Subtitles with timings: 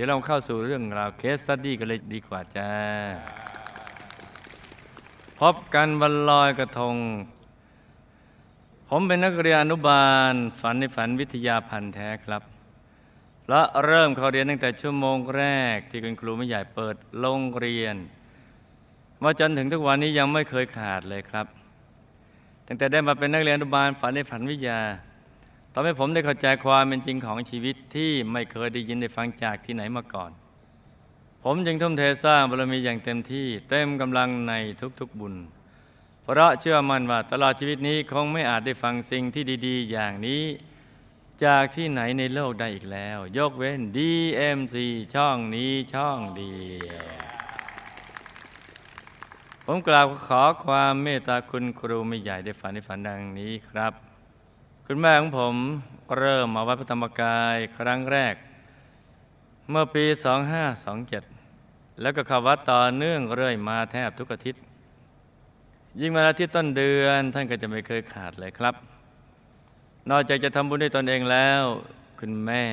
[0.00, 2.70] เดี๋ยวเราเข้าสู่เรื่องราว case study กันเลยดีกว่าจ้า
[5.38, 6.96] พบกันวันลอยกระทง
[8.88, 12.42] ผมเป็นนักเรียนอนุบาล ฝันในฝันวิทยาพันธ์แท้ครับ
[13.48, 15.44] และเริ่มเข้าเรียนตั้งแต่ชั่วโมงแร
[15.74, 17.96] ก ที่คุณครูไม่ใหญ่เปิดโรงเรียน
[19.22, 21.46] มาจนถึงทุกวันนี้ยังไม่เคยขาดเลยครับ
[22.66, 24.80] ตั้งแต่ได้มาเป็นนักเรียนอนุบาลฝันในฝันวิทยา
[25.72, 30.30] ทำให้ผมได้เข้าใจความเป็นจริงของชีวิตที่ไม่เคยได้ยินได้ฟังจากที่ไหนมาก่อน
[31.44, 34.54] ผมจึงทุ่มเทสร้างบารมีอย่างเต็มที่เต็มกำลังใน
[35.00, 35.34] ทุกๆบุญ
[36.22, 40.44] เพราะเชื่อมั่นว่าตลอดชีวิตนี้คงไม่อาจได้ฟังสิ่งที่ดี ๆ อย่างนี้
[41.44, 44.76] จากที่ไหนในโลกได้อีกแล้ว ยกเว้น DMC
[45.14, 46.54] ช่องนี้ช่องเดี
[46.86, 47.06] ยว
[49.66, 54.09] ผมกราบขอความเมตตาคุณครูไม่ใหญ่ได้ฝันในฝันดังนี้ครับ
[54.92, 55.54] คุณแม่ของผม
[56.18, 58.34] เริ่มมาวัดพระธรรมกายครั้งแรก
[59.70, 60.04] เมื่อปี
[60.82, 64.62] 2527 แล้วก็เข้าวัดต่อเนื่องเรื่อยมาแทบทุกอาทิตย์
[66.00, 68.74] ยิ่งมาอาทิตย์ต้นเดือนท่านก็จะไม่เคยขาดเลยครับ
[70.10, 71.62] นอกจากจะทำบุญด้วยตนเองแล้ว
[72.20, 72.64] คุณแม่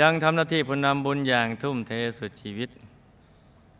[0.00, 2.70] ยังทำหน้าที่ผู้นำบุญอย่างทุ่มเทสุดชีวิต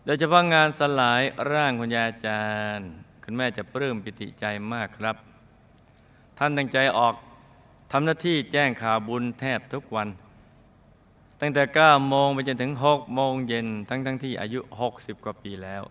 [0.04, 2.44] โดยเฉพาะงานสลายร่างคุณยาอาจา
[2.76, 2.88] รย์
[3.24, 5.33] คุณแม่จะปลื้มปิติใจมากครับ
[6.38, 7.14] ท่านตั้งใจออก
[7.92, 10.08] ทำหน้าที่แจ้งข่าวบุญแทบทุกวัน
[11.40, 14.60] ตั้งแต่ 9 โมงไปจนถึง 6 โมงเย็นทั้งทั้งที่อายุ
[14.92, 15.82] 60 กว่าปีแล้ว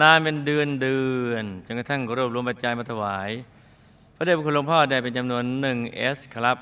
[0.00, 3.30] นานเป็นเดือนเดือนจนกระทั่งรวบรวมปัจจัยมาถวาย
[4.14, 5.44] พระเดชพระคุณหลวงพ่อได้เป็นจำนวน
[5.76, 6.56] 1S ครับ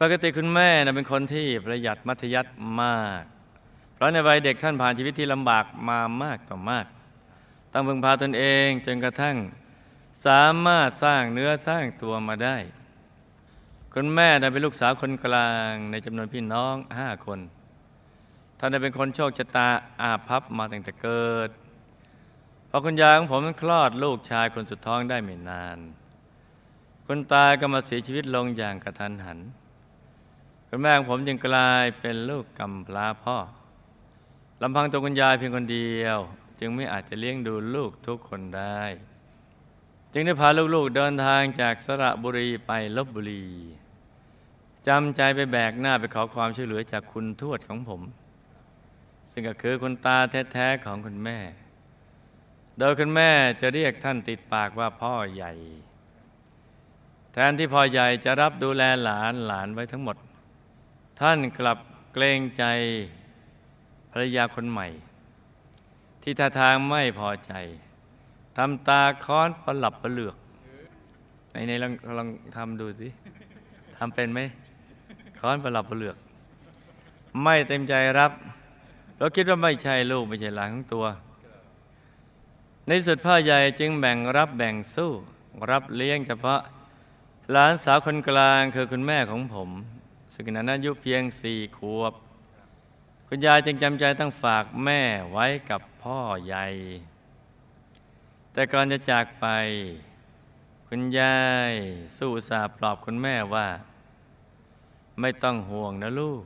[0.00, 2.50] ปกติคุณแม่นะเป็นคนที่ประหยัดมัธยัติ
[2.80, 3.22] มาก
[3.94, 6.86] เพราะในวัยเด็กท่านผ่านชีวิตที่ลำบากมามากต่อมาก
[7.76, 9.36] ต้องพึงพาตนเองจนกระทั่ง
[10.26, 12.56] สามารถสร้างเนื้อสร้างตัวมาได้
[13.94, 17.40] คุณแม่ได้เป็นลูกสาวคนกลางในจำนวนพี่น้องห้าคน
[18.58, 19.68] ท่านได้เป็นคนโชคชะตา
[20.00, 21.50] อาภัพมาตั้งแต่เกิด
[22.70, 25.78] พอคุณยายของผมคลอดลูกชายคนสุดท้องได้ไม่นาน
[27.06, 29.38] คุณตาก็มาเสียชีวิตลงอย่างกระทันหัน
[30.68, 33.36] คุณแม่ของผมจึงกลายเป็นลูกกำพร้าพ่อ
[34.62, 36.20] ลำพังตัวคุณยายเพียงคนเดียว
[36.60, 38.82] จึงไม่อาจจะเลี้ยงดูลูกทุกคนได้
[40.12, 43.44] จึงได้พาลูกๆเดินทางจากสระบุรีไปลบบุรี
[44.88, 48.02] จำใจไปแบกหน้าไปขอความช่วยเหลือจากคุณทวดของผม
[49.30, 50.18] ซึ่งก็คือคุณตา
[50.52, 51.38] แท้ๆของคุณแม่
[52.78, 55.52] โดยคุณแม่จะเรียกท่านติดปากว่าพ่อใหญ่
[57.32, 60.16] แทนที่พ่อใหญ่จะรับดูแลหลานหลานไว้ทั้งหมด
[61.20, 61.78] ท่านกลับ
[62.12, 62.64] เกรงใจ
[64.10, 64.86] ภรรยาคนใหม่
[66.26, 67.52] ที่ท่าทางไม่พอใจ
[68.56, 70.36] ทำตาค้อนประหลับประเหลือก
[71.52, 73.08] ในในลองลองทำดูสิ
[73.96, 74.40] ทำเป็นไหม
[75.40, 76.16] ค้อนประหลับประเหลือก
[77.42, 78.32] ไม่เต็มใจรับ
[79.18, 81.06] เราคิดว่าไม่ใช่ลูกไม่ใช่หลานของตัว
[82.86, 85.10] ในสุดพ่อใหญ่จึงแบ่งรับแบ่งสู้
[85.70, 86.60] รับเลี้ยงเฉพาะ
[87.52, 89.70] หลานสาวคนกลางคือคุณแม่ของผม
[90.34, 92.12] ซึ่งนั้นอายุเพียงสี่ขวบ
[93.28, 95.00] คุณยายจึงจำใจต้องฝากแม่
[95.32, 96.66] ไว้กับ พ่อใหญ่
[98.52, 99.46] แต่ก่อนจะจากไป
[100.88, 101.38] คุณยา
[101.70, 101.72] ย
[102.18, 103.68] สู้สาปลอบคุณแม่ว่า
[105.20, 106.44] ไม่ต้องห่วงนะลูก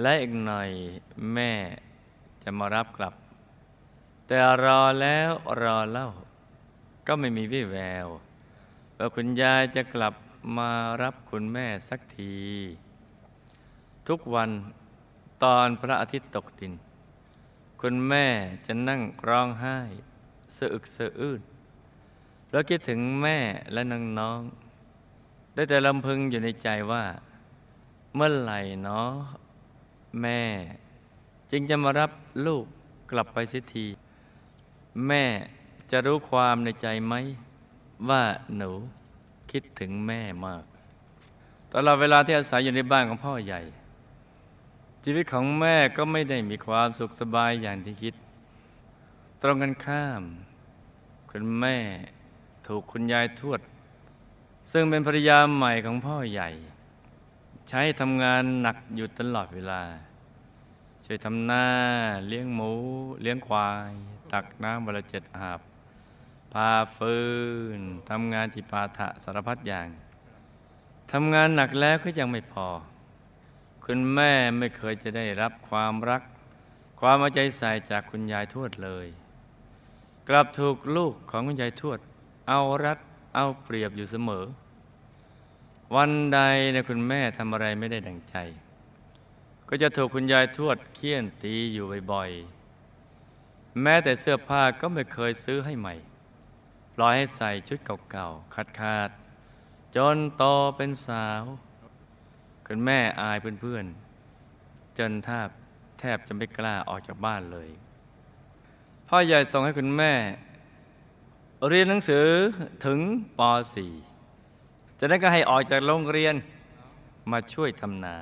[0.00, 0.70] และอีกหน่อย
[1.34, 1.52] แม่
[2.42, 3.14] จะมารับกลับ
[4.26, 5.30] แต่รอแล้ว
[5.62, 6.08] รอเล่า
[7.06, 8.06] ก็ไม่มีวี่แวว
[8.96, 10.14] ว่าคุณยายจะกลับ
[10.58, 10.70] มา
[11.02, 12.36] รับคุณแม่สักที
[14.08, 14.50] ทุกวัน
[15.42, 16.74] ตอนพระอาทิตย์ตกดิน
[17.86, 18.26] คุณแม่
[18.66, 19.78] จะนั่งร้องไห้
[20.56, 21.40] สะอึกสะอื้น
[22.50, 23.38] แล้วคิดถึงแม่
[23.72, 23.82] และ
[24.18, 27.04] น้องๆได้แต่ลำพึงอยู่ในใจว่า
[28.14, 29.12] เมื่อไหร่เนาะ
[30.20, 30.40] แม่
[31.50, 32.10] จึงจะมารับ
[32.46, 32.64] ลูก
[33.10, 33.86] กลับไปเสียที
[35.06, 35.24] แม่
[35.90, 37.14] จะรู้ความในใจไหม
[38.08, 38.22] ว่า
[38.56, 38.70] หนู
[39.50, 40.64] คิดถึงแม่มาก
[41.72, 43.62] ตลอดเวลาที่อาศัยอยู่ในบ้านของพ่อใหญ่
[45.04, 48.14] ชีวิตของแม่ก็ไม่ได้มีความสุขสบายอย่างที่คิด
[49.42, 50.22] ตรงกันข้าม
[51.30, 51.76] คุณแม่
[52.66, 53.60] ถูกคุณยายทวด
[54.72, 56.48] ซึ่งเป็นภรรยาใหม่ของพ่อใหญ่
[57.68, 59.82] ใช้ทำงานหนักอยู่ตลอดเวลา
[61.04, 61.66] ช่วยทำหน้า
[62.28, 62.72] เลี้ยงหมู
[63.22, 63.92] เลี้ยงควาย
[64.32, 65.60] ตักน้ำวันละเจ็ดอาบ
[66.52, 67.16] พาฟื
[67.78, 67.80] น
[68.10, 69.88] ทำงานจิปาถะสารพัดอย่าง
[71.12, 72.68] ทำงานหนักแล้วก็ยังไม่พอ
[73.88, 76.22] คุณแม่ไม่เคยจะได้รับความรัก
[77.00, 79.06] ความเอาใจใส่จากคุณยายทวดเลย
[80.28, 81.98] กลับถูกลูกของคุณยายทวด
[82.48, 82.98] เอารัด
[83.34, 84.44] เอาเปรียบอยู่เสมอ
[85.94, 86.40] วันใด
[86.72, 88.36] เนี่ยคุณแม่ทำอะไรไม่ได้ดังใจ
[89.68, 95.94] ก็จะถูกคุณยายทวดเคี่ยนตีอยู่บ่อยๆ แม้แต่เสื้อผ้าก็ไม่เคยซื้อให้ใหม่
[96.94, 97.78] ปล่อยให้ใส่ชุด
[98.10, 100.44] เก่าๆขาดๆจนโต
[100.76, 101.44] เป็นสาว
[102.66, 105.48] คุณแม่อายเพื่อนๆจนแทบ
[106.00, 107.68] แทบจะไม่กล้าออกจากบ้านเลย
[109.08, 110.12] พ่อใหญ่ส่งให้คุณแม่
[111.68, 112.26] เรียนหนังสือ
[112.86, 112.98] ถึง
[113.38, 113.40] ป
[114.20, 116.34] .4 จากนั้นก็ให้ออกจากโรงเรียน
[117.32, 118.16] มาช่วยทำนา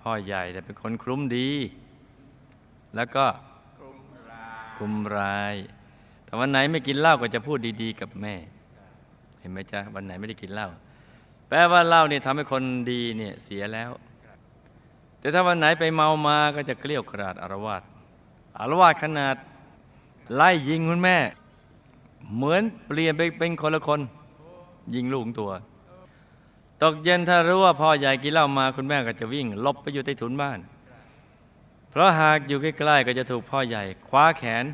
[0.00, 1.50] พ่อใหญ่แต่เป็นคนคลุ้มดี
[2.96, 3.26] แล้วก็
[4.76, 5.54] คุมร้าย
[6.24, 8.34] แต่วันไหนไม่กินเหล้าก็จะพูดดีๆ กับแม่
[9.40, 10.68] เห็นไหมจ๊ะวันไหนไม่ได้กินเหล้า
[11.48, 13.90] แปลว่าเหล้านี่ทำให้คนดีเนี่ยเสียแล้ว
[15.18, 17.82] แต่ถ้าวันไหนไปเมามาก็จะเกลี้ยวกราดอารวาส
[18.58, 19.36] อารวาสขนาด
[20.34, 21.18] ไล่ยิงคุณแม่
[22.34, 24.00] เหมือนเปลี่ยนไปเป็นคนละคน
[24.94, 25.52] ยิงลูกองตัว
[26.82, 30.58] ตกเย็นถ้ารู้ว่าพ่อใหญ่กินเหล้ามาคุณแม่ก็จะวิ่งลบไปอยู่ใต้ถุนบ้าน
[31.90, 34.64] เพราะหากอยู่ใกล้ๆก็จะถูกพ่อใหญ่ คว้าแขน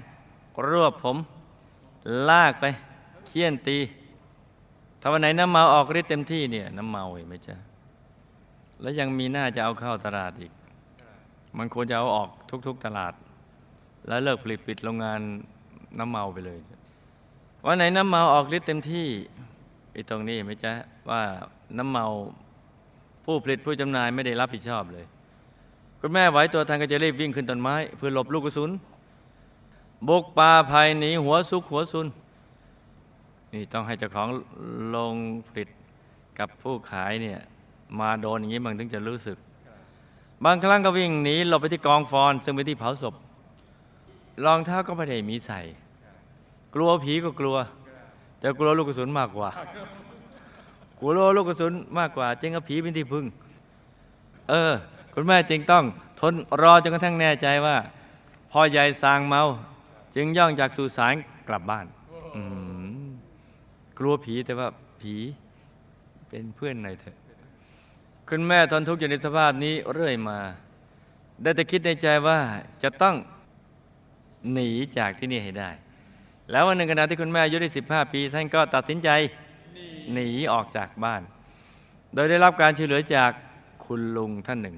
[0.69, 1.17] รวบผม
[2.29, 2.65] ลากไป
[3.27, 3.79] เคี่ยนตี
[5.05, 7.57] ถ้าวันไหนน้ำเมาออกฤทธิ์เต็มที่เนี่ยน้ำเมาเห็นไหมจ๊ะ
[8.81, 10.53] แล้วยังมีหน้าจะเอาเข้าตลาดอีก
[11.59, 12.29] มันควรจะเอาออก
[12.67, 13.13] ทุก ๆตลาด
[14.07, 15.21] แล้วเลิกผลิตปิดโรงงาน
[15.99, 16.59] น้ำเมาไปเลย
[17.67, 19.09] วันไหนน้ำเมาออกฤทธิ์เต็มที่
[19.93, 20.73] ไอ้ตรงนี้เห็นไหมจ๊ะ
[21.11, 21.23] ว่า
[21.79, 22.07] น้ำเมา
[23.25, 25.05] ผู้ผลิตผู้จำหน่ายไม่ได้รับผิดชอบเลย
[26.01, 28.71] คุณแม่ไหวตัวทันก็จะรีบวิ่งขึ้นต้นไม้ เพื่อหลบลูกกระสุน
[30.09, 32.07] บุกป่าภัยหนีหัวซุกหัวซุน
[33.53, 34.29] นี่ต้องให้เจ้าของ
[34.91, 35.15] โรง
[35.47, 35.69] ผลิต
[36.39, 37.39] กับผู้ขายเนี่ย
[38.01, 39.37] มาโดนอย่างนี้มันถึงจะรู้สึก
[40.45, 43.15] บางครั้งก็วิ่งหนีหลบไปที่กองฟอนซึ่งเป็นที่เผาศพ
[44.45, 45.61] รองเท้าก็ไม่ได้มีใส่
[46.75, 47.57] กลัวผีก็กลัว
[48.41, 49.51] แต่กลัวลูกกระสุนมากกว่า
[50.99, 53.25] กลัวลูกกระสุนมากกว่าจึงเอาผีเป็นที่พึ่ง
[54.49, 54.73] เออ
[55.15, 55.85] คุณแม่จึงต้อง
[56.21, 57.77] ทนรอจนกระทั่งแน่ใจว่า
[58.53, 59.43] พ่อใหญ่สางเมา
[60.15, 61.15] จึงย่องจากสุสาน
[61.49, 61.87] กลับบ้าน
[62.37, 62.72] อืม
[63.99, 64.69] กลัวผีแต่ว่า
[65.01, 65.15] ผี
[66.29, 67.17] เป็นเพื่อนหน่อยเถอะ
[68.29, 70.39] คุณแม่ทนทุกข์อยู่ในสภาพนี้เรื่อยมา
[71.43, 72.39] ได้แต่คิดในใจว่า
[72.83, 73.17] จะต้อง
[74.53, 74.69] หนี
[74.99, 75.71] จากที่นี่ให้ได้
[76.51, 79.09] แล้ววันหนึ่งขณะที่คุณแม่อายุได้ 15 ปี ท่านก็ตัดสินใจ
[80.13, 81.23] หนีออกจากบ้าน
[82.15, 83.31] โดยได้รับการช่วยเหลือจาก
[83.87, 84.77] คุณลุงท่านหนึ่ง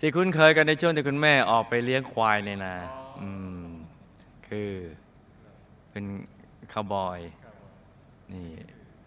[0.00, 2.74] ที่คุ้นเคยกันในช่วงที่คุณแม่ออกไปเลี้ยงควายในนา
[3.20, 3.28] อื
[3.64, 3.66] ม
[4.48, 4.70] คือ
[5.90, 6.04] เป็น
[6.72, 7.18] คาวบอย
[8.32, 8.48] นี่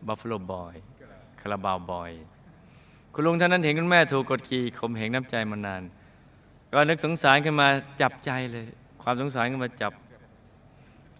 [0.07, 0.75] บัฟฟ a ลบอย
[1.41, 2.11] คาราบาวบอย
[3.13, 5.83] คุณลุงท่านนั้นเห็นคุณแม่ถูกกดขี่ข่มเหงน้ำใจมานาน
[6.71, 7.67] ก็นึกสงสารขึ้นมา
[8.01, 8.65] จับใจเลย
[9.01, 9.93] ความสงสารขึ้นมาจับ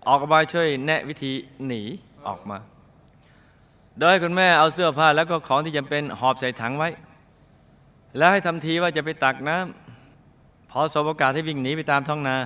[0.08, 1.32] ออกมาช่วยแนะวิธี
[1.68, 1.82] หนี
[2.28, 2.58] ออกมา
[3.98, 6.90] โดยให้คุณแม่เอาเสื้อผ้าแล้วก็ของที่จำเป็นหอบใส่ถังไว้
[8.18, 12.38] แล้วให้ทำทีว่าจะไปตักน้ำพอสบโอกาสให้วิ่งหนีไปตามท้องนา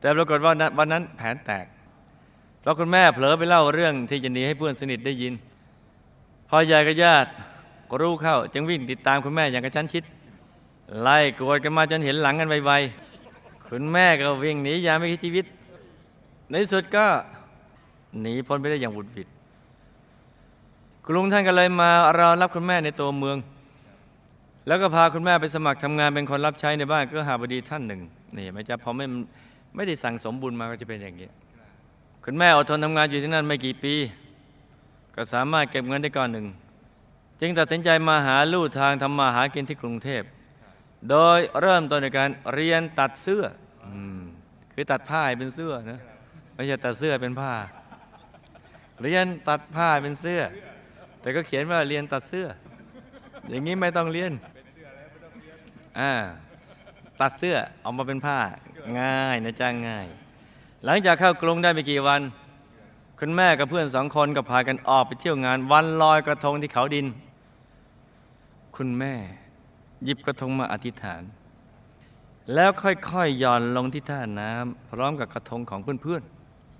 [0.00, 1.66] แต่ปรากฏว่าวันนั้นแผนแตก
[2.62, 5.32] เพราะคุณแม่เผลอไปเล่าเรื่องที่จะหนีให้เพื่อนสนิทได้ยิน
[6.48, 7.30] พอยายกับญาติ
[7.90, 10.04] ก็รู้เข้า จึงวิ่งติดตามคุณแม่อย่างกระชั้นชิด
[11.00, 15.46] ไล่กวดกันมาจนเห็นหลังกันไวๆคุณแม่ก็วิ่งหนีอย่างไม่คิดชีวิต
[16.50, 17.06] ในสุดก็
[18.20, 19.28] หนีพ้นไปได้อย่างหวุดหวิด
[21.04, 23.36] คุณลุงท่านก็เลยมารอรับคุณแม่ในตัวเมือง
[24.66, 28.00] แล้วก็พาคุณแม่ไปสมัครทำงานเป็นคนรับใช้ในบ้านก็หาบดีท่านหนึ่ง
[28.36, 29.06] นี่ไม่จะพอไม่
[29.74, 31.28] ไม่ได้สั่งสมบุญมาก็จะเป็นอย่างนี้
[32.24, 33.94] คุณแม่อดทนทำงานอยู่ที่นั่นไม่กี่ปี
[35.14, 36.46] ก็สามารถเก็บเงินได้ก้อนหนึ่ง
[37.40, 40.22] จึงตัดสินใจมาหาลู่ทางทำมาหากินที่กรุงเทพ
[41.10, 43.42] โดยเริ่มต้นในการเรียนตัดเสื้อ
[43.84, 43.86] อ
[44.72, 46.00] คือตัดผ้าให้เป็นเสื้อนะ
[46.54, 47.54] ไม่ใช่ตัดเสื้อเป็นผ้า
[49.02, 50.40] เรียนตัดผ้าเป็นเสื้อ
[51.20, 52.46] แต่ก็เขียนว่าเรียนตัดเสื้อ
[53.48, 54.32] อย่างนี้ไม่ต้องเรียน
[55.98, 56.12] อ่า
[57.20, 58.38] ตัดเสื้อออกมาเป็นผ้า
[58.98, 60.06] ง่ายนะจ้างง่าย
[60.84, 62.20] หลังจากเข้ากรุงได้ไม่กี่วัน
[63.18, 67.06] คุณแม่กับเพื่อนสองคนก็พากันออกไปเที่ยวงานวันลอยกระทงที่เขาดิน
[68.76, 69.14] คุณแม่
[70.04, 71.22] หยิบกระทงมาอธิษฐาน
[72.54, 76.22] แล้วค่อยๆหย่อนลงที่ท่าน้ำพร้อมกับกระทงของเพื่อน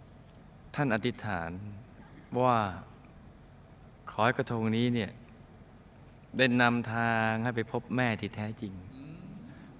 [0.08, 1.50] ๆ ท่านอธิษฐาน
[2.42, 2.58] ว่า
[4.10, 5.10] ขอให้กระทงนี้เนี่ย
[6.38, 8.72] ได้นำทางให้ไปพบแม่ที่แท้จริง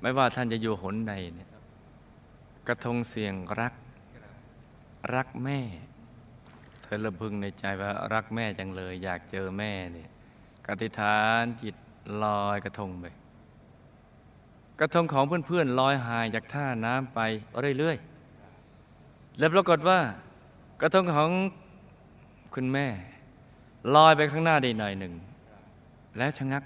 [0.01, 1.51] ไม่ว่าท่านจะอยู่หนใดเนี่ย
[2.69, 3.73] กระทงเสียงรัก
[5.15, 5.61] รักแม่
[6.83, 10.09] เธอระพึงในใจว่ารักแม่จังเลย อยากเจอแม่เนี่ย
[10.67, 11.77] กติฐานจิต
[12.23, 13.05] ลอยกระทงไป
[14.81, 17.21] กระทงของเพื่อนๆลอยหายจากท่าน้ำไป
[17.79, 19.99] เรื่อยๆ แล้วปรากฏว่า
[20.81, 21.31] กระทงของ
[22.55, 22.87] คุณแม่
[23.95, 25.13] ลอยไปข้างหน้าได้หน่อยหนึ่ง
[26.19, 26.63] แล้วชะงัก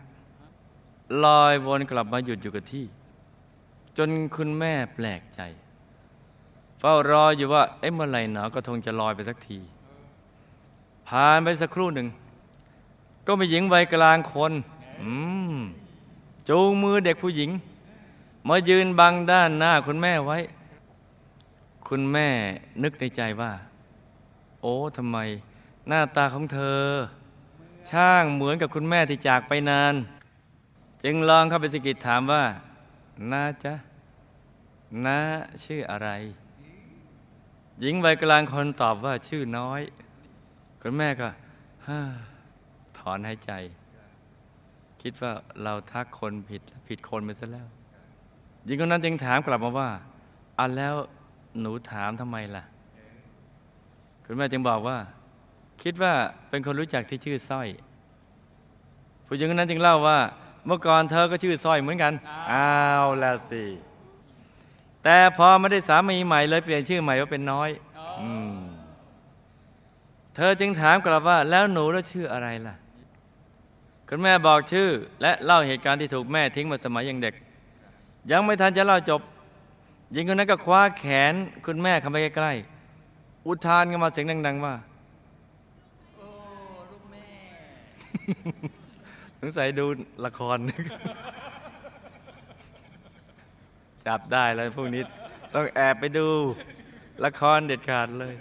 [1.25, 2.85] ลอยวนกลับมาหยุดอยู่กับที่
[3.99, 5.40] จนคุณแม่แปลกใจ
[6.78, 9.59] เฝ้ารออยู่ว่าเอ๊ะเมื่อไหร่หนากระทงจะลอยไปสักที
[11.09, 12.09] ผ่านไปสักครู่หนึ่ง
[13.26, 14.52] ก็มีหญิงวัยกลางคน
[16.49, 17.50] จูงมือเด็กผู้หญิง
[18.49, 20.38] มายืนบังด้านหน้าคุณแม่ไว้
[21.88, 22.28] คุณแม่
[22.83, 23.52] นึกในใจว่า
[24.61, 25.18] โอ้ทำไม
[25.88, 26.85] หน้าตาของเธอ
[27.90, 29.95] ช่างเหมือนกับคุณแม่ที่จากไปนาน
[31.02, 32.45] จึงลองเข้าไปสกิดถามว่า
[33.30, 33.75] น้าจ๊ะ
[35.04, 35.18] น้า
[35.64, 36.09] ชื่ออะไร
[37.80, 39.80] หญิงวัยกลางคนตอบว่าชื่อน้อย
[40.80, 41.28] คุณแม่ก็
[42.99, 43.52] ถอนหายใจ
[45.02, 47.66] คิดว่าเราทักคนผิดผิดคนไปซะแล้ว
[48.64, 49.90] หญิงคนนั้นจึงถามกลับมาว่า
[50.59, 50.95] อะแล้ว
[51.61, 52.64] หนูถามทำไมล่ะ
[54.25, 54.99] คุณแม่จึงบอกว่า
[55.83, 56.12] คิดว่า
[56.49, 57.68] เป็นคนรู้จักที่ชื่อสร้อย
[59.26, 60.18] ผู้หญิงคนนั้นจึงเล่าว่า
[60.66, 62.12] เมื่อก่อนเธอก็ชื่อสร้อยเหมือนกัน
[62.52, 62.71] อ้า
[63.04, 63.62] วแล้วสิ
[65.08, 67.70] แต่พอไม่ได้สามีใหม่เลยเปลี่ยนชื่อใหม่ว่าเป็นน้อย
[68.52, 68.56] ม
[70.34, 72.75] เธอจึงถามกลับว่า แล้วหนูแล้วชื่ออะไรล่ะ
[74.08, 74.88] คุณแม่บอกชื่อ
[75.22, 77.34] และเล่าเหตุการณ์ที่ถูกแม่ทิ้งมาสมัยยังเด็ก
[78.30, 79.20] ยังไม่ทันจะเล่าจบ
[80.12, 81.34] หญิงคนนั้นก็คว้าแขน
[81.66, 84.75] คุณแม่เข้าไปใกล้ๆอุทานกันมาเสียงดัง ๆ ว่า
[86.16, 86.28] โอ้
[86.90, 87.26] ลูกแม่
[89.40, 89.86] สงสัยดู
[90.25, 90.58] ละคร
[94.06, 95.02] จับได้แล้วพวกนี้
[95.54, 96.26] ต้องแอบไปดู
[97.25, 98.34] ละครเด็ดขาดเลย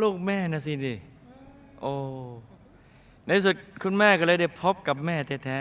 [0.00, 0.96] ลูกแม่นะสินี่
[1.80, 1.92] โอ้
[3.26, 5.60] ในสุดคุณแม่ก็เลยได้พบกับแม่แท้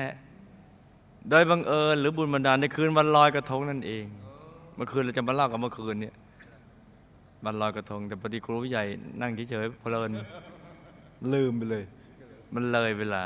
[0.64, 4.06] ๆ โดยบังเอิญหรือบุญบันดาลในคืนวันลอยกระทงนั่นเอง
[4.76, 6.16] เมื่อคืนเราจะมาเล่ากับเมื่อคืนเนี่ย
[7.46, 8.84] วันลอยกระทง แต่พอดีครูใหญ่
[9.22, 10.12] นั่งเฉยๆเพลิน
[11.34, 11.84] ลืมไปเลย
[12.54, 13.24] มันเลยเวลา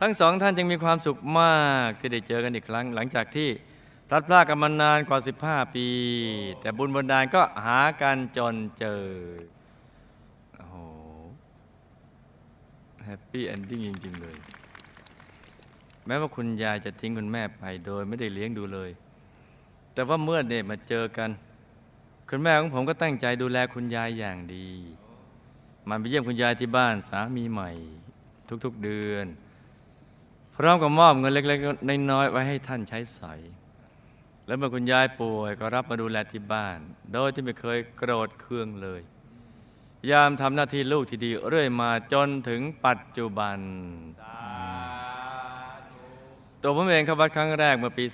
[0.00, 3.48] ทั้งสองท่านจึงมีความสุขมากที่ได้เจอกันอีกครั้ง หลังจากที่
[4.08, 5.88] พลัดพรากกันมานานกว่า 15 ปี
[6.60, 9.04] แต่บุญบันดาลก็หากันจนเจอ
[10.56, 10.76] โอ้โห
[13.04, 14.36] แฮปปี้เอนดิ้งจริง ๆ เลย
[16.06, 18.90] แม้ว่าคุณยายจะทิ้งคุณแม่ไปโดยไม่ได้เลี้ยงดูเลย
[19.92, 21.30] แต่ว่าเมื่อเนี่ยมาเจอกัน
[22.28, 24.68] คุณแม่ของผมก็ตั้งใจดูแลคุณยายอย่างดี
[25.88, 27.70] มันไปเยี่ยมคุณยายที่บ้านสามีใหม่
[28.64, 29.26] ทุก ๆ เดือน
[30.58, 33.40] พร้อมกับมอบเงินเล็กๆน้อยๆไว้ให้ท่านใช้สอย
[34.46, 36.78] แล้วเมื่อคุณยายป่วยก็รับมาดูแลที่บ้าน
[37.12, 39.00] โดยที่ไม่เคยโกรธเคืองเลย
[40.10, 43.58] ยามทำหน้าที่ลูกที่ดีเรื่อยมาจนถึงปัจจุบัน
[46.62, 48.04] ตัวผมเองเข้าวัดครั้งแรกเมื่อปี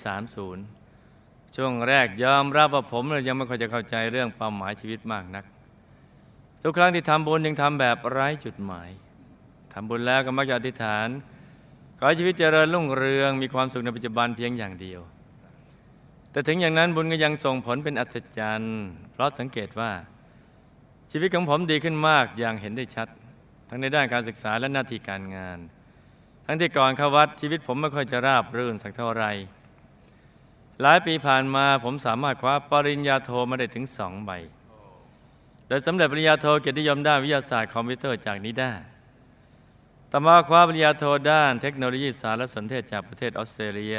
[0.73, 5.45] 30 ช่วงแรกยอมรับว่าผมยังไม่ค่อยจะเข้าใจเรื่องเป้าหมายชีวิตมากนัก
[6.63, 8.89] ทุกครั้งที่ทำบุญยังทำแบบไร้จุดหมาย
[9.73, 11.07] ทำบุญแล้วก็มักจะอธิษฐาน
[12.05, 15.01] ให้ชีวิตเจริญรุ่งเรืองมีความสุขในปัจจุบันเพียงอย่างเดียว
[16.31, 18.77] แต่ถึงอย่างนั้นบุญก็ยังส่งผลเป็นอัศจรรย์
[19.11, 19.91] เพราะสังเกตว่า
[21.11, 23.07] ชีวิตของผมดีขึ้นมากอย่างเห็นได้ชัด
[23.69, 25.59] ทั้งในด้านการศึกษาและหน้าที่การงาน
[26.45, 29.31] ทั้งที่ก่อนเข้าวัดชีวิตผมไม่ค่อยจะราบรื่นสักเท่าไหร่
[30.81, 34.31] หลายปีผ่านมาผมสามารถคว้าปริญญาโทมาได้ถึงสองใบ
[35.67, 38.71] โดยสำเร็จปริญญาโทเกียรตินิยมด้านวิทยาศาสตร์คอมพิวเตอร์จากนิด้า
[40.17, 43.97] ต่อมาคว้าปริญญาโทด้านเทคโนโลยีสารสนเทศจากประเทศออสเตรเลีย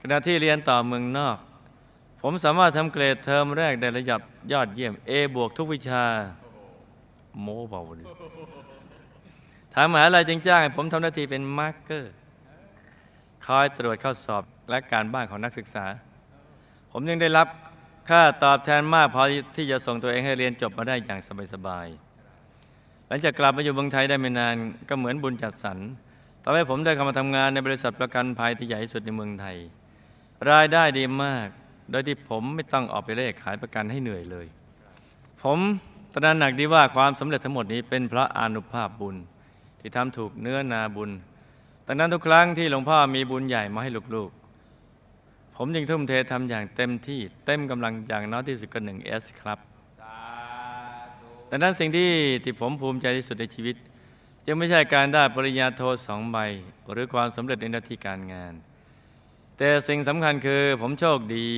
[0.00, 1.38] ขณะที่เรียนต่อเมืองนอก
[2.22, 4.20] ผมสามารถทำเกรดเทอมแรกได้ระดับ
[4.52, 6.04] ยอดเยี่ยม A บวกทุกวิชา
[7.42, 8.06] ไม่เบาเลย
[9.74, 12.12] ทางมหาลัยจึงจ้างให้ผมทำหน้าที่เป็น marker
[13.46, 15.84] คอยตรวจข้อสอบและการบ้านของนักศึกษา
[16.92, 17.48] ผมยังได้รับ
[18.08, 19.22] ค่าตอบแทนมากพอ
[19.56, 21.20] ที่จะส่งตัวเองให้เรียนจบมาได้อย่าง
[21.54, 22.07] สบายๆ
[23.08, 24.54] หลังจากกลับมาอยู่เมืองไทยได้ไม่นาน
[24.88, 25.78] ก็เหมือนบุญจัดสรร
[26.42, 29.56] ทำให้ผมได้เข้ามาทำงานในบริษัทประกันภัยที่ใหญ่ที่สุดในเมืองไทย
[30.50, 31.48] รายได้ดีมาก
[31.90, 34.46] โดยที่ผมไม่ต้องออกไปเล่ขายประกันให้เหนื่อยเลย
[35.42, 35.58] ผม
[36.14, 39.16] ตระหนักดีว่าความสำเร็จทั้งหมดนี้เป็นเพราะอนุภาพบุญ
[39.80, 41.10] ที่ทำถูกเนื้อนาบุญ
[41.86, 49.58] ดังนั้นทุกครั้งที่หลวงพ่อมีบุญใหญ่มาให้ลูกๆ ผมจึงทุ่มเททำอย่างเต็มที่เต็มกำลังอย่างน้อยที่สุดก็หนึ่งเอสครับ
[51.50, 52.10] ดังนั้นสิ่งที่
[52.44, 53.76] ที่ผมภูมิใจที่สุดในชีวิต
[54.44, 56.38] จึงไม่ใช่การได้ปริญญาโทสองใบ
[56.92, 58.54] หรือความสำเร็จในหน้าที่การงาน
[59.56, 61.48] แต่สิ่งสำคัญคือผมโชคดี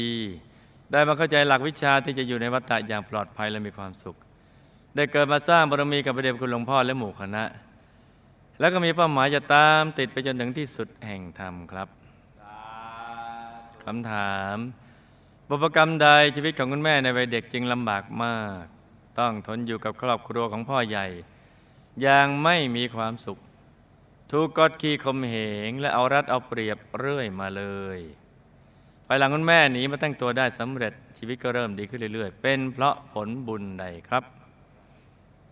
[0.92, 4.16] ได้มาเข้าใจหลักวิชาที่จะอยู่ในวัฏฏะอย่างปลอดภัยและมีความสุข
[4.96, 7.44] ได้เกิดมาสร้างบารมีกับพระเดชคุณหลวงพ่อและหมู่คณะ
[8.60, 11.88] แล้วก็มีเป้าหมายจะตามติดไปจนถึงที่สุดแห่งธรรมครับ
[13.84, 14.56] คำถาม
[15.48, 18.64] บุพกรรมใดชีวิตของคุณแม่ในวัยเด็กจึงลำบากมาก
[19.20, 21.06] ต้องทนอยู่กับครอบครัวของพ่อใหญ่
[22.02, 23.38] อย่างไม่มีความสุข
[24.30, 25.34] ถูกกดขี่ข่มเห
[25.68, 27.64] ง และเอารัดเอาเปรียบเรื่อยมาเล
[27.96, 27.98] ย
[29.06, 34.24] ภายหลังคุณแม่หนีมาตั้งตัวได้สำเร็จชีวิตก็เริ่มดีขึ้นเรื่อยๆ เป็นเพราะผลบุญใดครับ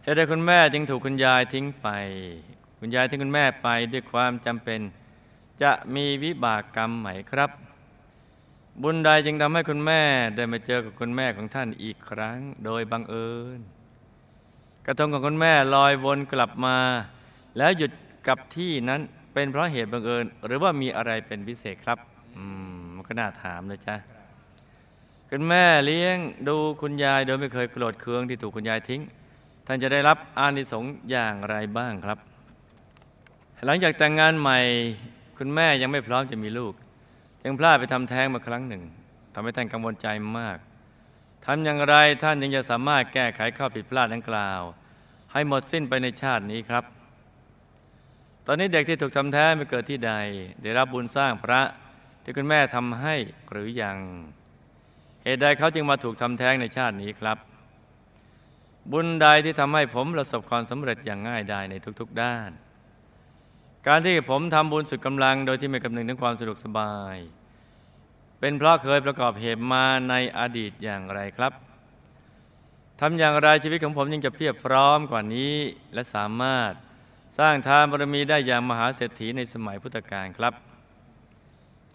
[0.02, 1.88] เหตุใดคุณแม่จึงถูกคุณยายทิ้งไป
[2.78, 4.80] คุณยายทิ้งคุณแม่ไปด้วยความจำเป็น
[5.62, 7.50] จะมีวิบากกรรมไหมครับ
[8.82, 10.02] บุญใดจึงทำให้คุณแม่
[10.36, 13.60] ได้มาเจอกับคุณแม่ของท่านอีกครั้งโดยบังเอิญ
[14.86, 16.76] กระทงของคุณแม่ลอยวนกลับมา
[17.58, 17.92] แล้วหยุด
[18.28, 19.00] กับที่นั้น
[19.32, 21.98] เป็นเพราะเหตุบังเอิญ หรือว่ามีอะไรเป็นพิเศษครับ
[22.36, 22.44] อื
[22.78, 23.96] มมันก็น่าถามเลยจ้ะ
[25.30, 26.16] คุณแม่เลี้ยง
[26.48, 29.02] ดูคุณยายโดยไม่เคยโกรธเคืองที่ถูกคุณยายทิ้ง
[29.66, 32.18] ท่านจะได้รับอานิสงส์อย่างไรบ้างครับ
[33.66, 34.58] หลังจากแต่งงานใหม่
[35.38, 36.74] คุณแม่ยังไม่พร้อมจะมีลูก
[37.50, 38.82] จึงพลาดไปทำแท้งมาครั้งหนึ่ง
[39.34, 40.58] ทำให้ท่านกังวลใจมาก
[41.44, 44.60] ทำอย่างไรท่านยังจะสามารถแก้ไขข้อผิดพลาดดังกล่าว
[45.32, 46.84] ให้หมดสิ้นไปในชาตินี้ครับ
[48.46, 50.12] ตอนนี้เด็กที่ถูกทำแท้งไปเกิดที่ใด
[50.62, 51.60] ได้รับบุญสร้างพระ
[52.22, 53.14] ที่คุณแม่ทำให้
[53.50, 53.98] หรือยัง
[55.24, 57.38] เหตุใดเขาจึงมาถูกทำแท้งในชาตินี้ครับ
[58.92, 62.50] บุญใดที่ทำให้ผมประสบความสำเร็จอย่างง่ายดายในทุกๆด้าน
[63.86, 67.16] การที่ผมทำบุญสุดกำลังโดยที่ไม่คำนึงถึงความสะดวกสบาย
[68.40, 71.52] เป็นเพราะเคยประกอบเหตุมาในอดีตอย่างไรครับ
[73.00, 75.54] ทำอย่างไรชีวิตของผมยังจะเพียบพร้อมกว่านี้
[75.94, 76.72] และสามารถ
[77.38, 80.54] สร้างทานบารมีได้อย่างมหาเศรษฐีในสมัยพุทธกาลครับ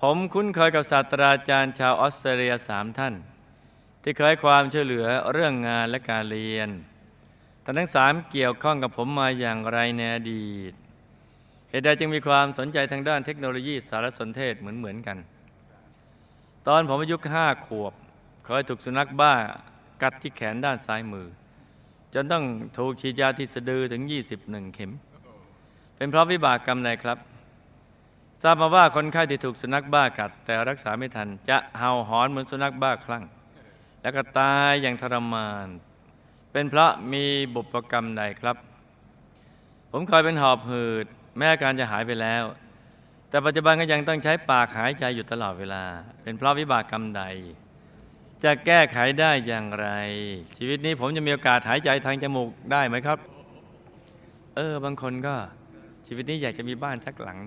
[0.01, 3.13] ผมคุ้นเคยกับศาสตราจารย์ชาวออสเตรเลียสามท่าน
[4.03, 6.69] ที่เคยความช่วยเหลือเรื่องงานและการเรียน
[7.63, 10.73] ท่านทั้งสามเกี่ยวข้องกับผมมาอย่างไรในอดีต
[11.69, 15.17] เหตุใดจึงมีความสนใจทางด้านเทคโนโลยีสารสนเทศเหมือนเหมือนกัน
[16.67, 17.93] ตอนผมอายุห้าขวบ
[18.45, 19.33] เคยถูกสุนัขบ้า
[20.01, 21.27] กัดที่แขนด้านซ้ายมือ
[22.13, 22.43] จนต้อง
[22.77, 24.03] ถูกฉีดยาที่สะดือถึง
[24.37, 24.91] 21 เข็ม
[25.95, 27.17] เป็นเพราะวิบากกรรมใดครับ
[28.41, 33.23] ทราบมาว่าคนไข้ที่ถูกสุนัขบ้ากัด แต่รักษาไม่ทัน จะเห่าหอนเหมือนสุนัขบ้าคลั่ง
[34.01, 35.67] แล้วก็ตายอย่างทรมาน
[36.51, 38.57] เป็นเพราะมีบุพกรรมใดครับ
[39.91, 41.05] ผมเคยเป็นหอบหืด
[41.37, 42.43] แม้อาการจะหายไปแล้ว
[43.33, 45.83] แต่ปัจจุบันก็ยังต้องใช้ปากหายใจอยู่ตลอดเวลา
[46.23, 47.23] เป็นเพราะวิบากกรรมใด
[48.43, 49.87] จะแก้ไขได้อย่างไร
[50.57, 53.19] ชีวิตนี้ผมจะมีโอกาสหายใจทางจมูกได้ไหมครับ
[54.55, 55.35] เออบางคนก็
[56.07, 57.39] ชีวิตนี้อยากจะมีบ้านสักหลัง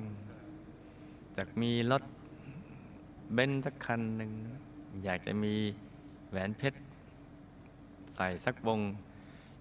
[1.35, 2.03] อยากมีรถ
[3.33, 4.31] เบนซ์สักคันหนึ่ง
[5.05, 5.55] อยากจะมี
[6.31, 6.79] แหวนเพชร
[8.17, 8.81] ใส่สักวง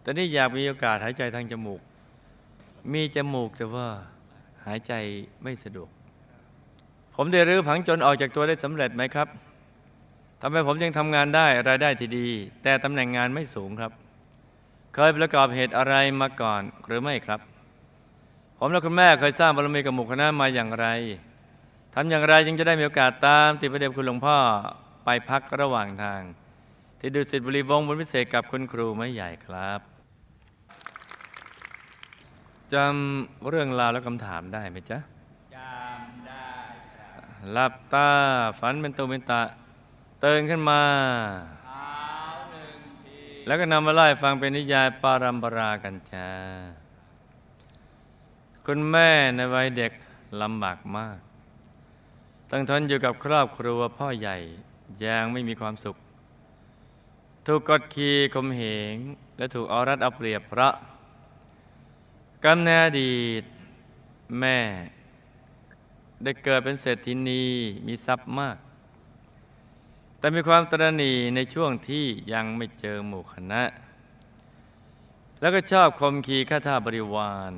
[0.02, 1.82] แต่นี่อยากมีโอกาสหายใจทางจมูก
[2.94, 3.88] มีจมูกแต่ว่า
[4.66, 4.94] หายใจ
[5.44, 5.92] ไม่สะดวก
[7.15, 9.28] ผมได้รื้อผังจนออกจากตัวได้สำเร็จไหมครับ
[10.41, 12.28] ทำไมผมยังทำงานได้รายได้ที่ดี
[12.63, 13.91] แต่ตำแหน่งงานไม่สูงครับ
[14.93, 17.39] เคยประกอบเหตุอะไรมาก่อนหรือไม่ครับ
[18.60, 20.88] ผมและคุณแม่เคยสร้างบารมีกับหมู่คณะมาอย่างไร
[21.93, 24.38] ทำอย่างไรจึงจะได้มีโอกาสตามติดประเด็นคุณหลวงพ่อ
[25.06, 26.21] ไปพักระหว่างทาง
[26.99, 29.80] ที่ดุสิตบุรีวงบนพิเศษกับคุณครูไม่ใหญ่ครับ
[32.73, 34.99] จำเรื่องราวและคำถามได้ไหมจ๊ะ
[37.52, 38.10] หลับตา
[38.60, 39.42] ฝันเป็นตัวเป็นตะ
[40.24, 40.82] ตื่นขึ้นมา
[41.66, 41.90] เท้า
[42.52, 46.28] หนึ่งทีแล้วก็นำมาไล่ฟังเป็นนิยายปารัมปรากันจ้า
[48.66, 49.92] คุณแม่ในวัยเด็ก
[50.42, 51.18] ลำบากมาก
[52.50, 54.38] ต้องทนอยู่กับครอบครัวพ่อใหญ่
[55.06, 55.96] ยังไม่มีความสุข
[57.46, 58.62] ถูกกดขี่ข่มเห
[58.94, 58.96] ง
[59.38, 60.74] และถูกเอารัดเอาเปรียบเพราะ
[62.46, 63.44] กำเนิดอดีต
[64.40, 64.58] แม่
[66.23, 67.43] ได้เกิดเป็นเศรษฐินี
[67.88, 68.58] มีทรัพย์มาก
[70.19, 73.63] แต่มีความตระหนี่ในช่วงที่ยังไม่เจอหมู่คณะ
[75.41, 77.54] แล้วก็ชอบคมขีข้าท่าบริวาร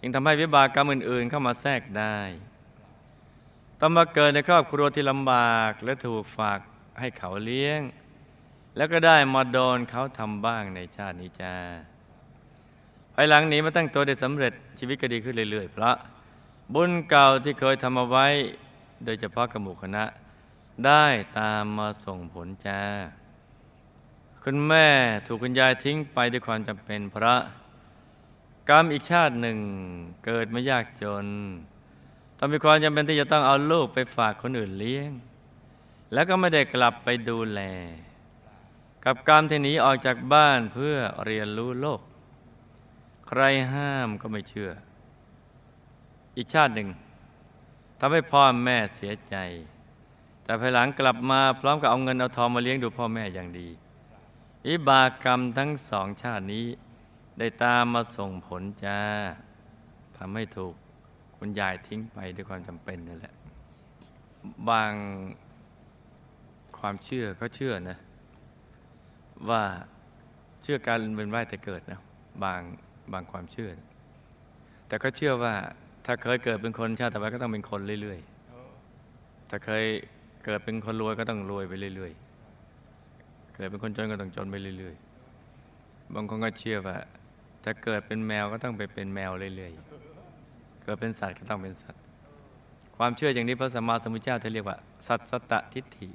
[0.00, 2.18] จึงทำให้วิบากกรรมอื่น ๆ เข้ามาแทรกได้
[3.80, 6.58] ต้องมาเกิดในครอบครัวที่ลำบากและถูกฝาก
[7.00, 7.80] ให้เขาเลี้ยง
[8.76, 11.54] แล้วก็ได้มาโดนเขาทำบ้างในชาตินี้จ้า
[13.14, 15.94] ภายหลังหนี้มาตั้งตัวได้สำเร็จชีวิตก็ดีขึ้นเรื่อยๆเพราะ
[16.74, 18.26] บุญเก่าที่เคยทำเอาไว้
[19.04, 20.04] โดยเฉพาะกบหมู่คณะ
[20.86, 21.06] ได้
[21.38, 22.80] ตามมาส่งผลจ้า
[24.42, 24.88] คุณแม่
[25.26, 27.36] ถูกคุณยายทิ้งไปด้วยความจำเป็นพระ
[28.68, 29.58] กรรมอีกชาติหนึ่ง
[30.24, 31.26] เกิดมายากจน
[32.38, 35.10] ต้องมีความจำเป็นที่จะต้องเอาลูกไปฝากคนอื่นเลี้ยง
[36.12, 37.60] แล้วก็ไม่ได้กลับไปดูแล
[39.04, 42.00] กับกรรมที่หนีออกจากบ้านเพื่อเรียนรู้โลก
[43.28, 44.70] ใครห้ามก็ไม่เชื่อ
[46.38, 46.88] อีกชาติหนึ่ง
[47.98, 49.36] ทำให้พ่อแม่เสียใจ
[50.44, 53.68] แต่ภายหลังกลับมาพร้อมกับเอาเงินเอาทองมาเลี้ยงดูพ่อแม่อย่างดี
[54.68, 56.66] วิบากกรรมทั้งสองชาตินี้
[57.38, 58.98] ได้ตามมาส่งผลจ้า
[60.16, 60.74] ทำให้ถูก
[61.36, 63.34] คุณยายทิ้งไปด้วยความจำเป็นนั่นแหละ
[64.68, 64.92] บาง
[66.78, 67.98] ความเชื่อเขาเชื่อนะ
[69.50, 69.62] ว่า
[70.62, 72.00] เชื่อการเป็นว่ายแต่เกิดนะ
[72.44, 72.60] บาง
[73.12, 73.70] บางความเชื่อ
[74.88, 75.54] แต่ก็เชื่อว่า
[76.10, 79.84] ถ้าเคยเกิดเป็นคนชาติต่อไปก็ต้องเป็นคนเรื่อยๆ ถ้าเคย
[80.44, 86.96] เกิดเป็นคนรวยก็ต้องรวยไปเรื่อยๆ เกิดเป็นคนจนก็ต้องจนไปเรื่อยๆ บางคนก็เชื่อว่า
[87.64, 92.02] ถ้าเกิดเป็นแมวก็ต้องไปเป็นแมวเรื่อยๆ เกิดเป็นสัตว์ก็ต้องเป็นสัตว์
[92.96, 96.08] ความเชื่ออย่างนี้พระสัมมาสัมพุทธเจ้าจะเรียกว่า สัตตะทิฏฐิ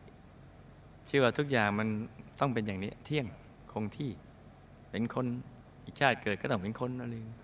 [1.08, 1.88] เชื่อว่าทุกอย่างมัน
[2.40, 3.26] ต้องเป็นอย่างนี้ เที่ยง
[3.72, 4.12] คงที่
[4.92, 5.26] เป็นคน
[5.86, 7.43] อีกชาติเกิดก็ต้องเป็นคนอะไรอย่างนี้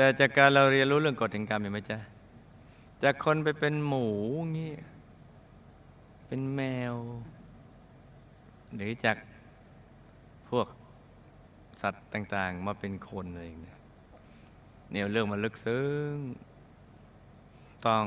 [0.00, 1.98] แต่จากการเราเรียนรู้เรื่องกฎแห่งกรรมเห็นไหมจ๊ะ
[3.02, 4.06] จากคนไปเป็นหมู
[4.56, 4.74] งี้
[6.26, 6.60] เป็นแม
[6.92, 6.94] ว
[8.74, 9.16] หรือจาก
[10.50, 10.66] พวก
[11.82, 13.78] สัตว์ต่าง ๆ มาเป็นคนอะไรอย่างเงี้ย
[14.90, 16.14] เนี่ยเรื่องมันลึกซึ้ง
[17.86, 18.04] ต้อง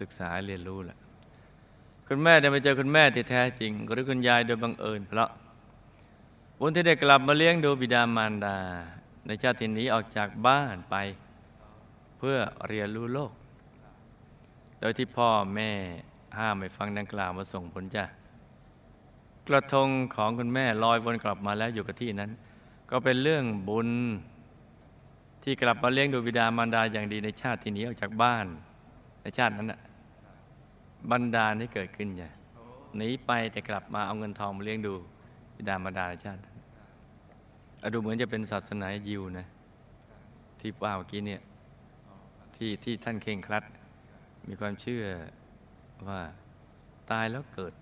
[0.00, 0.98] ศึกษาเรียนรู้แหละ
[2.06, 5.30] คุณแม่ได้ไปเจอคุณแม่ที่แท้จริง หรือคุณยายโดยบังเอิญเพราะ
[6.58, 8.58] บุญที่ได้กลับมาเลี้ยงดูบิดามารดา
[9.26, 10.96] ในชาตินี้ออกจากบ้านไป
[12.18, 13.32] เพื่อเรียนรู้โลก
[14.80, 15.70] โดยที่พ่อแม่
[16.38, 18.04] ห้ามไม่ฟังดังกล่าวมาส่งผลจ้ะ
[19.48, 22.30] กระทงของคุณแม่ลอยวนกลับมาแล้วอยู่กับที่นั้น
[22.90, 23.88] ก็เป็นเรื่องบุญ
[25.42, 28.46] ที่กลับมาเลี้ยงดูบิดามารดาอย่างดีในชาติที่นี้ออกจากบ้าน
[29.22, 29.80] ในชาตินั้นน่ะ
[31.10, 32.28] บันดาลให้เกิดขึ้นจ้ะ
[32.96, 34.94] หนีไปแต่กลับมาเอาเงินทองมาเลี้ยงดู
[35.56, 36.40] บิดามารดาในชาติ
[37.92, 39.46] ดูเหมือนจะเป็นศาสนายิวนะ
[40.60, 41.40] ที่ว่าเมื่อกี้เนี่ย
[42.56, 43.64] ที่ที่ท่านเคร่งครัด
[44.48, 45.04] มีความเชื่อ
[46.08, 46.20] ว่า
[47.10, 47.72] ตายแล้วเกิด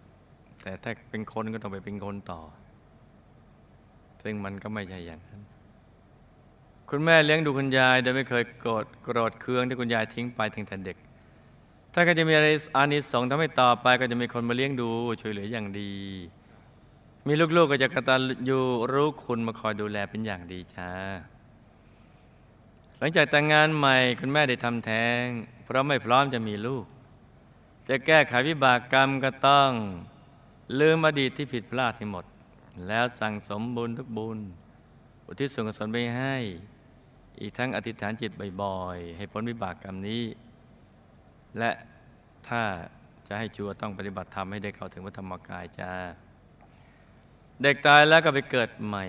[0.63, 2.41] แต่ถ้าเป็นคนก็ต้องไปเป็นคนต่อ
[4.23, 5.41] ซึ่งมันก็ไม่ใช่อย่างนั้น
[6.91, 10.97] คุณแม่เลี้ยงดูคุณยาย โดยไม่เคยโกรธโกรธเคืองที่คุณยายทิ้งไปตั้งแต่เด็ก
[11.95, 15.93] ถ้าก็จะมีอะไรอานิสงส์ทำให้ต่อไปก็จะมีคนมาเลี้ยงดูช่วยเหลืออย่างดี
[17.33, 18.59] มีลูกๆก็จะกระตัญญู
[18.93, 20.90] รู้คุณมาคอยดูแลเป็นอย่างดีจ้า
[22.99, 25.23] หลังจากแต่งงานใหม่คุณแม่ได้ทำแท้ง
[25.64, 26.85] เพราะไม่พร้อมจะมีลูก
[27.88, 29.71] จะแก้ไขวิบากกรรมก็ต้อง
[30.81, 32.25] ลืมอดีตที่ผิดพลาดให้หมด
[32.88, 34.38] แล้วสั่งสมบุญทุกบุญ
[35.27, 36.37] อุทิศส่วนกุศลไปให้
[37.40, 38.31] อีกทั้งอธิษฐานจิต
[38.62, 40.25] บ่อยๆ ให้พ้นวิบากกรรมนี้
[41.59, 41.71] และ
[42.49, 42.62] ถ้า
[43.29, 45.93] จะให้ชัวร์ต้องปฏิบัติธรรมให้ได้เข้าถึงพระธรรมกายจ้า
[47.62, 49.07] เด็กตายแล้วก็ไปเกิดใหม่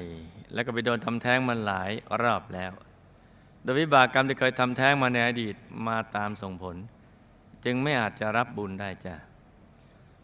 [0.53, 2.71] แล้วก็ไปโดนทำแท้งมันหลายรอบแล้ว
[3.63, 5.55] โดยวิบากกรรมที่เคยทำแท้งมาในอดีต
[5.87, 6.75] มาตามส่งผล
[7.65, 9.15] จึงไม่อาจจะรับบุญได้จ้ะ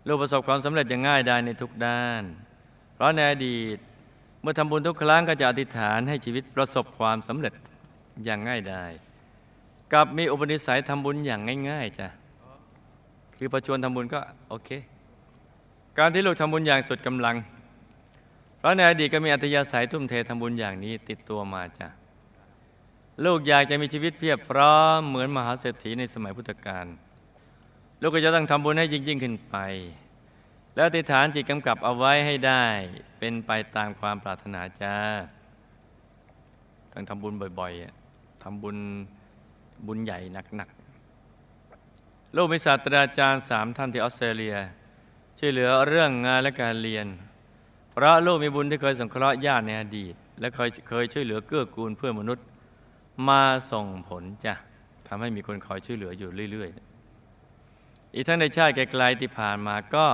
[0.08, 2.24] ลูกประสบความสำเร็จอย่างง่ายได้ในทุกด้าน
[2.94, 3.78] เพราะในอดีต
[4.42, 7.54] เมื่อทำบุญทุกครั้งก็จะอธิษฐานให้ชีวิตประสบความสำเร็จ
[8.24, 8.86] อย่างง่ายได้
[9.94, 12.08] กับมีอุปนิสัยทำบุญอย่างง่ายๆจ้ะ
[13.38, 14.70] คือประชวนทำบุญก็โอเค
[15.98, 17.36] การที่ลูกทำบุญอย่างสุดกำลัง
[18.68, 21.88] ราะในอดีตก็มีอัธยาศัยทุ่มเททำบุญอย่างนี้ติดตัวมาจ้ะ
[23.26, 26.86] ลูกอยากจะมีชีวิตเพียบพร้อมเหมือนมหาเศรษฐีในสมัยพุทธกาล
[28.02, 29.56] ลูกก็จะต้องทำบุญให้ยิ่งยิ่งขึ้นไป
[30.76, 32.66] แล้วอธิฐานจิตกำกับเอาไว้ให้ได้
[33.20, 34.96] เป็นไปตามความปรารถนาจ้า
[36.94, 38.78] ต้องทำบุญบ่อยๆทำบุญ
[39.88, 40.20] บุญใหญ่
[40.56, 44.56] หนักๆลูกมีศาสตราจารย์สามท่านที่ออสเตรเลีย
[45.38, 47.08] ช่วยเหลือเรื่องงานและการเรียน
[47.98, 52.46] เพราะลูกมีบุญที่เคยสงเคราะห์ญาติในอดีต และเคยเคยช่วยเหลือเกื้อกูลเพื่อนมนุษย์
[53.30, 54.54] มาส่งผลจ้ะ
[55.08, 56.70] ทำให้มีคนคอยช่วยเหลืออยู่เรื่อย
[57.42, 60.06] ๆ อีกทั้งในชาติไกลๆที่ผ่านมาก็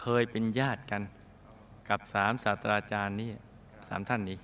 [0.00, 1.02] เคยเป็นญาติกัน
[1.88, 3.30] กับสามศาสตราจารย์นี่
[3.88, 4.38] สามท่านนี้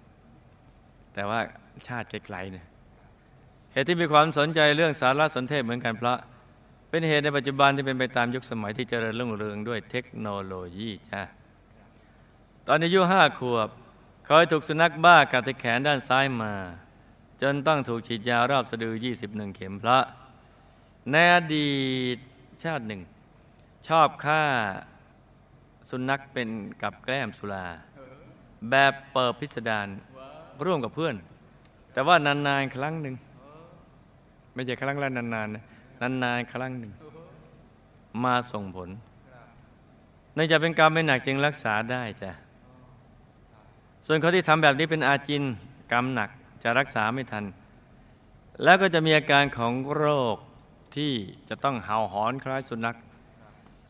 [1.14, 1.40] แต่ว่า
[1.88, 2.66] ชาติไกลๆเนี่ย
[3.72, 6.18] เหตุที่มีความสนใจเรื่องสารสนเทศเหมือนกันเพราะ
[6.90, 11.22] เป็นเหตุในปัจจุบันที่เป็นไปตามยุคสมัยที่เจริญรุ่งเรืองด้วยเทคโนโลยีจ้ะ
[12.70, 13.68] ตอนอายุห้าขวบ
[14.26, 16.52] เคยถูกสุนัขบ้ากัดที่แขนด้านซ้ายมา
[17.40, 19.98] จนต้องถูกฉีดยารอบสะดือ 21 เข็มพระ
[21.11, 21.72] ในอดี
[22.16, 22.18] ต
[22.62, 23.00] ชาติหนึ่ง
[23.88, 24.42] ชอบฆ่า
[25.90, 26.48] สุนัขเป็น
[26.83, 27.66] กับแกล้มสุรา
[28.70, 29.88] แบบเปิดพิสดาร
[30.64, 31.14] ร่วมกับเพื่อน
[31.92, 33.14] แต่ว่านานๆครั้งหนึ่ง
[34.54, 35.62] ไม่ใช่ครั้งละนานๆนะ
[36.24, 36.92] นานๆครั้งหนึ่ง
[38.24, 38.88] มาส่งผล
[40.35, 42.33] เนื่องจากเป็นกรรมไม่หนักจึงรักษาได้จ้ะ
[44.06, 45.42] ส่วนเขาที่ทำแบบนี้เป็นอาจิน
[45.92, 46.30] กรรมหนัก
[46.62, 47.44] จะรักษาไม่ทัน
[48.64, 50.37] แล้วก็จะมีอาการของโรค
[50.96, 51.12] ที่
[51.48, 52.96] จะต้องเห่าหอนคล้ายสุนัข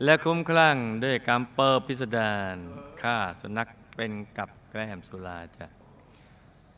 [0.03, 2.55] และคุ้มคลั่งด้วยการเปิดพิสดาร
[3.01, 5.65] ฆ่าสุนัขเป็นกับแกล้มสุราจะ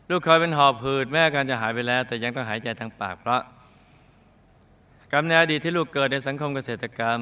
[0.10, 3.42] ลูกเคยเป็นหอบหืดแม่อาการจะหายไปแล้ว แต่ยังต้องหายใจทางปากเพราะ
[5.12, 7.20] กรรมในอดีตที่ลูกเกิดในสังคมเกษตรกรรม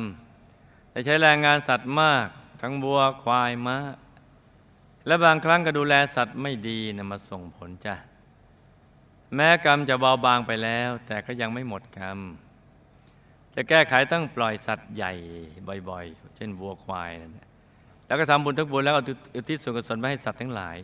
[0.91, 2.27] ได้ใช้แรงงานสัตว์มาก
[2.61, 3.77] ทั้งวัวควายม้า
[5.05, 7.95] และบางครั้งก็ดูแลสัตว์ไม่ดีนะมาส่งผลจ้ะ
[9.35, 12.19] แม้กรรมจะเบาบางไปแล้ว แต่ก็ยังไม่หมดกรรม
[13.55, 15.13] จะแก้ไขต้องปล่อยสัตว์ใหญ่
[15.89, 17.47] บ่อยๆ เช่นวัวควายนั่นแหละ
[18.07, 19.01] แล้วก็ทำบุญทุกบุญแล้วก็
[19.35, 20.77] อุทิศส่วนกุศลไปให้สัตว์ทั้งหลาย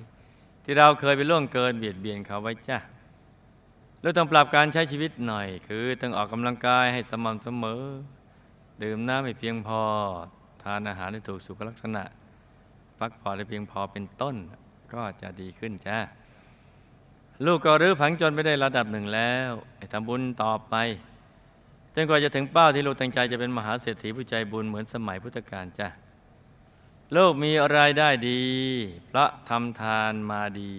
[0.63, 2.78] ที่เราเคยไปล่วงเกินเบียดเบียนเขาไว้จ้ะ
[4.01, 7.84] แล้วต้องปรับการใช้ชีวิตหน่อย คือต้องออกกำลังกายให้สม่ำเสมอ
[8.84, 9.82] ดื่มน้ำให้เพียงพอ
[10.63, 12.04] ทานอาหารให้ถูกสุขลักษณะ
[12.99, 14.36] พักผ่อนให้เพียงพอเป็นต้น
[14.93, 15.97] ก็จะดีขึ้นจ้า
[17.45, 20.75] ลูกก็รื้อผังจนไปได้ระดับหนึ่งแล้วให้ทำบุญต่อไป
[21.95, 25.88] จนกว่าจะถึงเป้าที่ลูกตั้งใจจะเป็นมหาเศรษฐีผู้ใจบุญเหมือนสมัยพุทธกาลจ้า
[27.15, 28.43] ลูกมีรายได้ดี
[29.08, 30.75] เพราะทำทานมาดี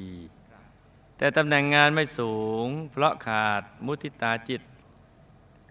[1.19, 4.63] แต่ตำแหน่งงานไม่สูง เพราะขาดมุทิตาจิต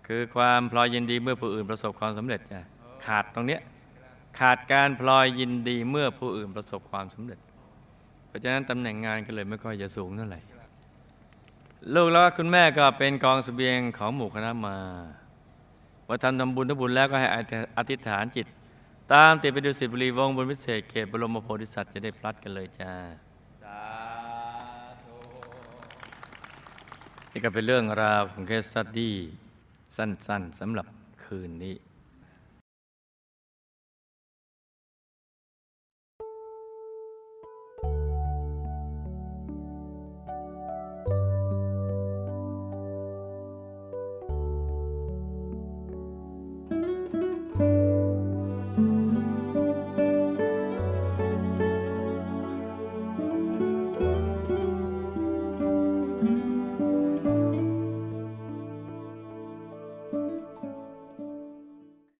[0.07, 2.59] คือความพลอยยินดีเมื่อผู้อื่นประสบความสำเร็จจ้ะ
[3.05, 3.61] ขาดตรงเนี้ย
[4.39, 7.39] ขาดการพลอยยินดีเมื่อผู้อื่นประสบความสำเร็จ
[8.27, 10.39] เพราะฉะนั้นตำแหน่งงานก็เลยไม่ค่อยจะสูงเท่าไหร่
[11.93, 14.77] ลูกแล้วก็คุณแม่ก็เป็นกองเสบียงของหมู่คณะมา
[16.07, 17.27] ว่าทำทำบุญทำบุญแล้วก็ให้
[17.77, 18.47] อธิษฐานจิต
[19.13, 22.93] ตามติดไปดูสิบุรีวงศ์บนวิเศษเขตบรมโพธิสัตว์จะได้พลัดกันเลยจ้า
[23.63, 23.81] สา
[25.03, 25.15] ธุ
[27.31, 29.15] นี่ก็เป็นเรื่องราวของเคสสตดี้
[29.97, 30.87] สั้นๆสำหรับ
[31.23, 31.75] คืนนี้